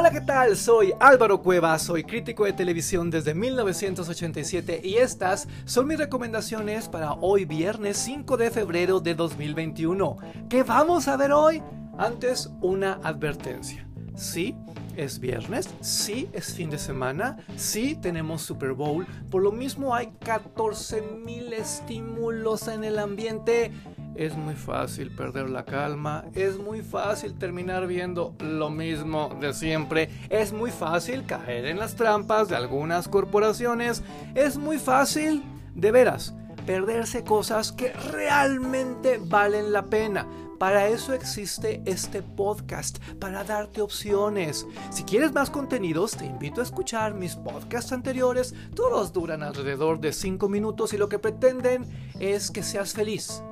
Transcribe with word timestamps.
Hola, 0.00 0.10
¿qué 0.10 0.22
tal? 0.22 0.56
Soy 0.56 0.94
Álvaro 0.98 1.42
Cueva, 1.42 1.78
soy 1.78 2.04
crítico 2.04 2.46
de 2.46 2.54
televisión 2.54 3.10
desde 3.10 3.34
1987 3.34 4.80
y 4.82 4.96
estas 4.96 5.46
son 5.66 5.88
mis 5.88 5.98
recomendaciones 5.98 6.88
para 6.88 7.12
hoy 7.12 7.44
viernes 7.44 7.98
5 7.98 8.38
de 8.38 8.50
febrero 8.50 9.00
de 9.00 9.14
2021. 9.14 10.16
¿Qué 10.48 10.62
vamos 10.62 11.06
a 11.06 11.18
ver 11.18 11.32
hoy? 11.32 11.62
Antes, 11.98 12.48
una 12.62 12.94
advertencia. 13.02 13.86
Sí, 14.14 14.56
es 14.96 15.20
viernes, 15.20 15.68
sí 15.82 16.30
es 16.32 16.54
fin 16.54 16.70
de 16.70 16.78
semana, 16.78 17.36
sí 17.56 17.94
tenemos 17.94 18.40
Super 18.40 18.72
Bowl, 18.72 19.06
por 19.30 19.42
lo 19.42 19.52
mismo 19.52 19.94
hay 19.94 20.06
14.000 20.20 21.52
estímulos 21.52 22.68
en 22.68 22.84
el 22.84 22.98
ambiente 22.98 23.70
es 24.14 24.36
muy 24.36 24.54
fácil 24.54 25.10
perder 25.10 25.50
la 25.50 25.64
calma, 25.64 26.24
es 26.34 26.58
muy 26.58 26.82
fácil 26.82 27.34
terminar 27.34 27.86
viendo 27.86 28.34
lo 28.40 28.70
mismo 28.70 29.36
de 29.40 29.52
siempre, 29.52 30.10
es 30.28 30.52
muy 30.52 30.70
fácil 30.70 31.24
caer 31.24 31.66
en 31.66 31.78
las 31.78 31.94
trampas 31.94 32.48
de 32.48 32.56
algunas 32.56 33.08
corporaciones, 33.08 34.02
es 34.34 34.56
muy 34.56 34.78
fácil, 34.78 35.42
de 35.74 35.92
veras, 35.92 36.34
perderse 36.66 37.24
cosas 37.24 37.72
que 37.72 37.92
realmente 37.92 39.20
valen 39.22 39.72
la 39.72 39.86
pena. 39.86 40.26
Para 40.58 40.88
eso 40.88 41.14
existe 41.14 41.80
este 41.86 42.20
podcast, 42.22 42.98
para 43.14 43.44
darte 43.44 43.80
opciones. 43.80 44.66
Si 44.90 45.04
quieres 45.04 45.32
más 45.32 45.48
contenidos, 45.48 46.18
te 46.18 46.26
invito 46.26 46.60
a 46.60 46.64
escuchar 46.64 47.14
mis 47.14 47.34
podcasts 47.34 47.92
anteriores. 47.92 48.54
Todos 48.76 49.14
duran 49.14 49.42
alrededor 49.42 50.00
de 50.00 50.12
5 50.12 50.50
minutos 50.50 50.92
y 50.92 50.98
lo 50.98 51.08
que 51.08 51.18
pretenden 51.18 51.86
es 52.18 52.50
que 52.50 52.62
seas 52.62 52.92
feliz 52.92 53.42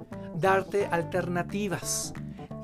darte 0.41 0.87
alternativas, 0.87 2.12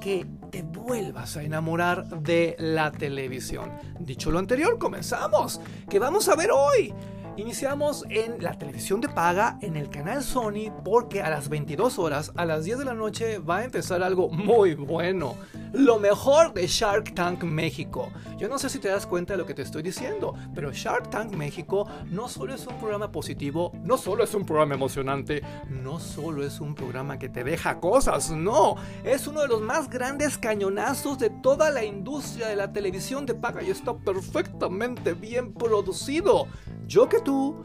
que 0.01 0.27
te 0.51 0.63
vuelvas 0.63 1.37
a 1.37 1.43
enamorar 1.43 2.05
de 2.21 2.57
la 2.59 2.93
televisión. 2.93 3.73
Dicho 3.99 4.31
lo 4.31 4.39
anterior, 4.39 4.79
comenzamos. 4.79 5.61
¿Qué 5.89 5.99
vamos 5.99 6.29
a 6.29 6.37
ver 6.37 6.51
hoy? 6.53 6.93
Iniciamos 7.37 8.05
en 8.11 8.41
la 8.41 8.57
televisión 8.57 9.01
de 9.01 9.09
paga 9.09 9.59
en 9.61 9.77
el 9.77 9.91
canal 9.91 10.23
Sony 10.23 10.71
porque 10.85 11.21
a 11.21 11.31
las 11.31 11.49
22 11.49 11.99
horas, 11.99 12.31
a 12.37 12.45
las 12.45 12.65
10 12.65 12.79
de 12.79 12.85
la 12.85 12.95
noche, 12.95 13.39
va 13.39 13.59
a 13.59 13.65
empezar 13.65 14.05
algo 14.05 14.29
muy 14.29 14.75
bueno. 14.77 15.35
Lo 15.73 15.99
mejor 15.99 16.55
de 16.55 16.69
Shark 16.69 17.13
Tank 17.17 17.43
México. 17.43 18.09
Yo 18.39 18.49
no 18.49 18.59
sé 18.59 18.69
si 18.69 18.79
te 18.79 18.87
das 18.87 19.07
cuenta 19.07 19.33
de 19.33 19.39
lo 19.39 19.47
que 19.47 19.55
te 19.55 19.63
estoy 19.63 19.83
diciendo, 19.83 20.35
pero 20.55 20.71
Shark 20.71 21.11
Tank 21.11 21.33
México 21.33 21.89
no 22.11 22.29
solo 22.29 22.55
es 22.55 22.65
un 22.69 22.79
programa 22.79 23.11
positivo, 23.11 23.73
no 23.83 23.97
solo 23.97 24.23
es 24.23 24.33
un 24.35 24.47
programa 24.47 24.75
emocionante, 24.75 25.43
no 25.69 25.99
solo 25.99 26.45
es 26.45 26.61
un 26.61 26.77
programa 26.77 27.19
que 27.19 27.29
te 27.29 27.43
deja 27.43 27.81
cosas, 27.81 28.31
no, 28.31 28.77
es 29.03 29.27
uno 29.27 29.41
de 29.41 29.49
los 29.49 29.61
más 29.61 29.91
grandes 29.91 30.39
cañonazos 30.39 31.19
de 31.19 31.31
toda 31.31 31.71
la 31.71 31.85
industria 31.85 32.47
de 32.47 32.57
la 32.57 32.73
televisión 32.73 33.27
de 33.27 33.35
paga 33.35 33.61
y 33.61 33.71
está 33.71 33.97
perfectamente 33.97 35.15
bien 35.15 35.53
producido. 35.53 36.47
Yo 36.87 37.09
que 37.09 37.19
tú 37.25 37.65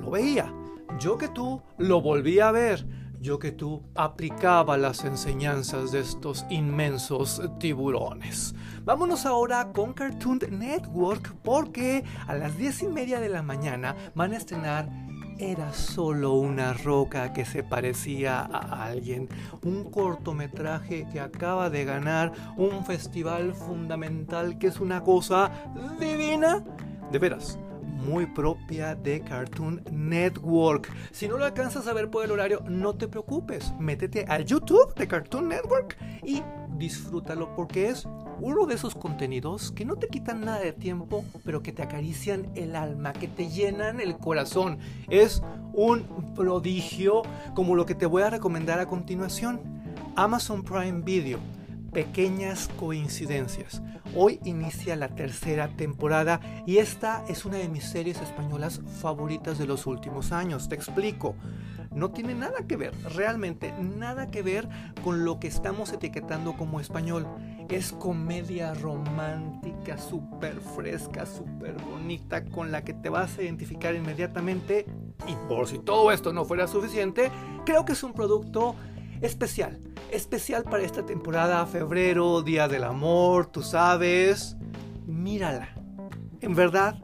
lo 0.00 0.10
veía, 0.10 0.52
yo 0.98 1.16
que 1.16 1.28
tú 1.28 1.62
lo 1.78 2.00
volví 2.00 2.40
a 2.40 2.50
ver, 2.50 2.86
yo 3.20 3.38
que 3.38 3.52
tú 3.52 3.82
aplicaba 3.94 4.76
las 4.76 5.04
enseñanzas 5.04 5.92
de 5.92 6.00
estos 6.00 6.44
inmensos 6.50 7.42
tiburones. 7.58 8.54
Vámonos 8.84 9.26
ahora 9.26 9.72
con 9.72 9.92
Cartoon 9.92 10.40
Network 10.50 11.34
porque 11.42 12.04
a 12.26 12.34
las 12.34 12.56
diez 12.56 12.82
y 12.82 12.88
media 12.88 13.18
de 13.20 13.28
la 13.28 13.42
mañana 13.42 13.96
van 14.14 14.32
a 14.32 14.36
estrenar 14.36 14.88
era 15.38 15.72
solo 15.72 16.32
una 16.32 16.72
roca 16.72 17.32
que 17.32 17.44
se 17.44 17.62
parecía 17.62 18.40
a 18.40 18.84
alguien. 18.84 19.28
Un 19.62 19.90
cortometraje 19.90 21.06
que 21.12 21.20
acaba 21.20 21.68
de 21.68 21.84
ganar 21.84 22.32
un 22.56 22.84
festival 22.86 23.54
fundamental 23.54 24.58
que 24.58 24.68
es 24.68 24.80
una 24.80 25.02
cosa 25.02 25.50
divina. 26.00 26.64
De 27.12 27.18
veras, 27.18 27.58
muy 27.96 28.26
propia 28.26 28.94
de 28.94 29.20
Cartoon 29.20 29.82
Network. 29.90 30.92
Si 31.10 31.26
no 31.26 31.38
lo 31.38 31.44
alcanzas 31.44 31.86
a 31.86 31.92
ver 31.92 32.10
por 32.10 32.24
el 32.24 32.30
horario, 32.30 32.62
no 32.68 32.94
te 32.94 33.08
preocupes. 33.08 33.72
Métete 33.78 34.24
al 34.28 34.44
YouTube 34.44 34.94
de 34.94 35.08
Cartoon 35.08 35.48
Network 35.48 35.96
y 36.22 36.42
disfrútalo 36.76 37.54
porque 37.56 37.88
es 37.88 38.06
uno 38.40 38.66
de 38.66 38.74
esos 38.74 38.94
contenidos 38.94 39.72
que 39.72 39.84
no 39.84 39.96
te 39.96 40.08
quitan 40.08 40.42
nada 40.44 40.60
de 40.60 40.72
tiempo, 40.72 41.24
pero 41.44 41.62
que 41.62 41.72
te 41.72 41.82
acarician 41.82 42.50
el 42.54 42.76
alma, 42.76 43.12
que 43.12 43.28
te 43.28 43.48
llenan 43.48 44.00
el 44.00 44.18
corazón. 44.18 44.78
Es 45.08 45.42
un 45.72 46.04
prodigio 46.34 47.22
como 47.54 47.74
lo 47.74 47.86
que 47.86 47.94
te 47.94 48.06
voy 48.06 48.22
a 48.22 48.30
recomendar 48.30 48.78
a 48.78 48.86
continuación. 48.86 49.60
Amazon 50.16 50.62
Prime 50.62 51.02
Video 51.02 51.38
pequeñas 51.96 52.68
coincidencias. 52.78 53.80
Hoy 54.14 54.38
inicia 54.44 54.96
la 54.96 55.08
tercera 55.08 55.68
temporada 55.68 56.42
y 56.66 56.76
esta 56.76 57.24
es 57.26 57.46
una 57.46 57.56
de 57.56 57.70
mis 57.70 57.84
series 57.84 58.20
españolas 58.20 58.82
favoritas 59.00 59.56
de 59.56 59.66
los 59.66 59.86
últimos 59.86 60.30
años. 60.30 60.68
Te 60.68 60.74
explico. 60.74 61.36
No 61.94 62.10
tiene 62.10 62.34
nada 62.34 62.66
que 62.68 62.76
ver, 62.76 62.92
realmente 63.14 63.72
nada 63.80 64.30
que 64.30 64.42
ver 64.42 64.68
con 65.02 65.24
lo 65.24 65.40
que 65.40 65.48
estamos 65.48 65.90
etiquetando 65.90 66.54
como 66.58 66.80
español. 66.80 67.26
Es 67.70 67.92
comedia 67.92 68.74
romántica, 68.74 69.96
súper 69.96 70.60
fresca, 70.76 71.24
súper 71.24 71.76
bonita, 71.82 72.44
con 72.44 72.72
la 72.72 72.84
que 72.84 72.92
te 72.92 73.08
vas 73.08 73.38
a 73.38 73.42
identificar 73.42 73.94
inmediatamente. 73.94 74.84
Y 75.26 75.34
por 75.48 75.66
si 75.66 75.78
todo 75.78 76.12
esto 76.12 76.34
no 76.34 76.44
fuera 76.44 76.68
suficiente, 76.68 77.30
creo 77.64 77.86
que 77.86 77.94
es 77.94 78.02
un 78.02 78.12
producto 78.12 78.76
especial 79.22 79.80
especial 80.10 80.64
para 80.64 80.82
esta 80.82 81.04
temporada, 81.04 81.64
febrero, 81.66 82.42
Día 82.42 82.68
del 82.68 82.84
Amor, 82.84 83.46
tú 83.46 83.62
sabes. 83.62 84.56
Mírala. 85.06 85.68
En 86.40 86.54
verdad, 86.54 86.98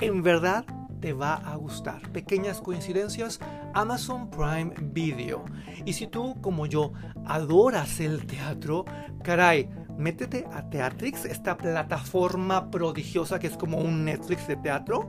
en 0.00 0.22
verdad 0.22 0.64
te 1.00 1.12
va 1.12 1.34
a 1.34 1.56
gustar. 1.56 2.10
Pequeñas 2.10 2.60
coincidencias, 2.60 3.40
Amazon 3.74 4.30
Prime 4.30 4.72
Video. 4.80 5.44
Y 5.84 5.92
si 5.92 6.06
tú, 6.06 6.40
como 6.40 6.66
yo, 6.66 6.92
adoras 7.24 8.00
el 8.00 8.26
teatro, 8.26 8.84
caray, 9.22 9.68
métete 9.96 10.46
a 10.52 10.68
Teatrix, 10.68 11.24
esta 11.24 11.56
plataforma 11.56 12.70
prodigiosa 12.70 13.38
que 13.38 13.46
es 13.46 13.56
como 13.56 13.78
un 13.78 14.04
Netflix 14.04 14.48
de 14.48 14.56
teatro. 14.56 15.08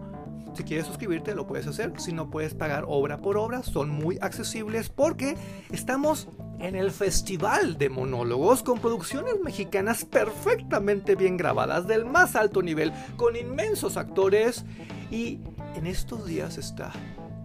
Si 0.53 0.63
quieres 0.63 0.87
suscribirte, 0.87 1.35
lo 1.35 1.45
puedes 1.45 1.67
hacer. 1.67 1.93
Si 1.97 2.11
no 2.11 2.29
puedes 2.29 2.55
pagar 2.55 2.83
obra 2.87 3.17
por 3.17 3.37
obra, 3.37 3.63
son 3.63 3.89
muy 3.89 4.17
accesibles 4.21 4.89
porque 4.89 5.37
estamos 5.71 6.27
en 6.59 6.75
el 6.75 6.91
Festival 6.91 7.77
de 7.77 7.89
Monólogos 7.89 8.63
con 8.63 8.79
producciones 8.79 9.39
mexicanas 9.41 10.05
perfectamente 10.05 11.15
bien 11.15 11.37
grabadas 11.37 11.87
del 11.87 12.05
más 12.05 12.35
alto 12.35 12.61
nivel, 12.61 12.91
con 13.17 13.35
inmensos 13.35 13.97
actores 13.97 14.65
y 15.09 15.39
en 15.75 15.87
estos 15.87 16.25
días 16.25 16.57
está 16.57 16.91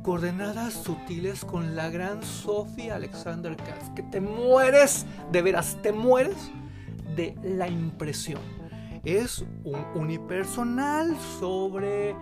Coordenadas 0.02 0.75
Sutiles 0.75 1.44
con 1.44 1.76
la 1.76 1.88
gran 1.88 2.22
Sofía 2.22 2.97
Alexander 2.97 3.56
Katz, 3.56 3.91
que 3.97 4.02
te 4.02 4.20
mueres, 4.20 5.06
de 5.32 5.41
veras, 5.41 5.78
te 5.81 5.92
mueres 5.92 6.36
de 7.16 7.34
la 7.42 7.69
impresión. 7.69 8.42
Es 9.04 9.44
un 9.64 9.82
unipersonal 9.94 11.16
sobre 11.38 12.14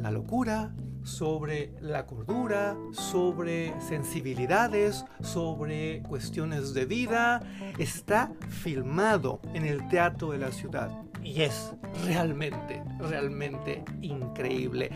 la 0.00 0.10
locura, 0.10 0.74
sobre 1.04 1.72
la 1.80 2.06
cordura, 2.06 2.76
sobre 2.92 3.78
sensibilidades, 3.80 5.04
sobre 5.22 6.02
cuestiones 6.02 6.74
de 6.74 6.86
vida. 6.86 7.42
Está 7.78 8.32
filmado 8.48 9.40
en 9.52 9.64
el 9.64 9.86
Teatro 9.88 10.32
de 10.32 10.38
la 10.38 10.50
Ciudad 10.50 10.90
y 11.22 11.42
es 11.42 11.72
realmente, 12.04 12.82
realmente 12.98 13.84
increíble. 14.02 14.90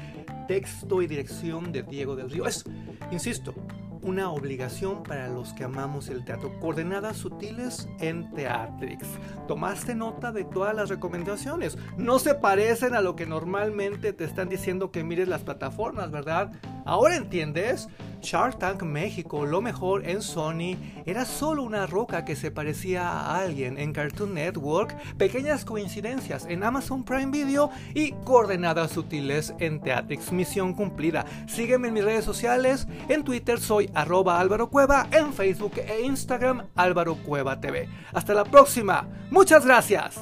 Texto 0.49 1.03
y 1.03 1.07
dirección 1.07 1.73
de 1.73 1.83
Diego 1.83 2.17
del 2.17 2.31
Río. 2.31 2.47
Es, 2.47 2.65
insisto, 3.13 3.55
una 4.03 4.31
obligación 4.31 5.03
para 5.03 5.29
los 5.29 5.53
que 5.53 5.65
amamos 5.65 6.09
el 6.09 6.25
teatro. 6.25 6.59
Coordenadas 6.61 7.17
sutiles 7.17 7.89
en 8.01 8.31
Teatrix. 8.33 9.07
Tomaste 9.47 9.95
nota 9.95 10.33
de 10.33 10.45
todas 10.45 10.75
las 10.75 10.89
recomendaciones. 10.89 11.79
No 11.97 12.19
se 12.19 12.35
parecen 12.35 12.95
a 12.95 13.01
lo 13.01 13.17
que 13.17 13.27
normalmente 13.27 14.13
te 14.13 14.25
están 14.25 14.49
diciendo 14.49 14.91
que 14.91 15.05
mires 15.05 15.29
las 15.29 15.43
plataformas, 15.43 16.11
¿verdad? 16.11 16.53
Ahora 16.85 17.17
entiendes. 17.17 17.89
Shark 18.21 18.59
Tank 18.59 18.83
México, 18.83 19.47
lo 19.47 19.61
mejor 19.61 20.07
en 20.09 20.23
Sony, 20.23 20.77
era 21.07 21.25
solo 21.25 21.63
una 21.63 21.87
roca 21.87 22.25
que 22.25 22.37
se 22.37 22.51
parecía 22.51 23.09
a 23.09 23.41
alguien 23.41 23.79
en 23.79 23.93
Cartoon 23.93 24.35
Network, 24.35 24.97
pequeñas 25.17 25.65
coincidencias 25.65 26.47
en 26.47 26.65
Amazon 26.65 27.05
Prime 27.05 27.31
Video 27.31 27.71
y 27.95 28.13
coordenadas 28.25 28.91
sutiles 28.91 29.55
en 29.59 29.81
Teatrix. 29.81 30.33
Misión 30.33 30.75
cumplida. 30.75 31.25
Sígueme 31.47 31.89
en 31.89 31.95
mis 31.95 32.05
redes 32.05 32.25
sociales, 32.25 32.87
en 33.09 33.25
Twitter 33.25 33.61
soy 33.61 33.91
arroba 33.95 34.41
Álvaro 34.41 34.69
Cueva, 34.69 35.09
en 35.11 35.33
Facebook 35.33 35.73
e 35.77 36.03
Instagram 36.03 36.67
Álvaro 36.77 37.17
Cueva 37.17 37.61
TV. 37.61 37.89
Hasta 38.13 38.35
la 38.35 38.45
próxima. 38.45 39.09
Muchas 39.31 39.65
gracias. 39.65 40.21